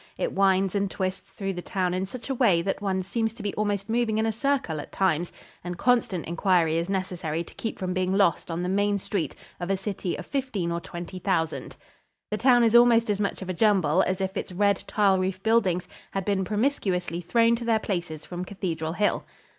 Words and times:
It 0.17 0.31
winds 0.33 0.73
and 0.73 0.89
twists 0.89 1.29
through 1.31 1.53
the 1.53 1.61
town 1.61 1.93
in 1.93 2.07
such 2.07 2.27
a 2.31 2.33
way 2.33 2.63
that 2.63 2.81
one 2.81 3.03
seems 3.03 3.33
to 3.35 3.43
be 3.43 3.53
almost 3.53 3.87
moving 3.87 4.17
in 4.17 4.25
a 4.25 4.31
circle 4.31 4.79
at 4.81 4.91
times 4.91 5.31
and 5.63 5.77
constant 5.77 6.25
inquiry 6.25 6.77
is 6.77 6.89
necessary 6.89 7.43
to 7.43 7.53
keep 7.53 7.77
from 7.77 7.93
being 7.93 8.11
lost 8.11 8.49
on 8.49 8.63
the 8.63 8.67
main 8.67 8.97
street 8.97 9.35
of 9.59 9.69
a 9.69 9.77
city 9.77 10.15
of 10.17 10.25
fifteen 10.25 10.71
or 10.71 10.81
twenty 10.81 11.19
thousand. 11.19 11.75
The 12.31 12.37
town 12.37 12.63
is 12.63 12.75
almost 12.75 13.11
as 13.11 13.21
much 13.21 13.43
of 13.43 13.49
a 13.49 13.53
jumble 13.53 14.01
as 14.01 14.19
if 14.21 14.35
its 14.35 14.51
red, 14.51 14.83
tile 14.87 15.19
roof 15.19 15.43
buildings 15.43 15.87
had 16.09 16.25
been 16.25 16.45
promiscuously 16.45 17.21
thrown 17.21 17.55
to 17.57 17.63
their 17.63 17.77
places 17.79 18.25
from 18.25 18.43
Cathedral 18.43 18.93
Hill. 18.93 19.23